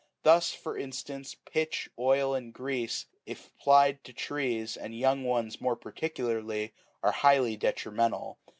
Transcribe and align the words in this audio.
Thus, 0.23 0.51
for 0.51 0.75
instance, 0.75 1.35
pitch, 1.35 1.87
oil, 1.99 2.33
and 2.33 2.51
grease,8 2.51 3.05
if 3.27 3.45
ap 3.45 3.57
plied 3.59 4.03
to 4.05 4.11
trees, 4.11 4.75
and 4.75 4.97
young 4.97 5.23
ones 5.23 5.61
more 5.61 5.75
particularly, 5.75 6.73
are 7.03 7.11
highly 7.11 7.55
detrimental. 7.55 8.39